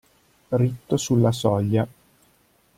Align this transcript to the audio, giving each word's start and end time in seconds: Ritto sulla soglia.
Ritto 0.49 0.97
sulla 0.97 1.31
soglia. 1.31 1.87